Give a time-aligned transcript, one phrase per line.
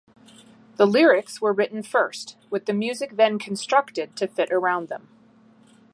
[0.77, 5.09] The lyrics were written first, with the music then constructed to fit around them.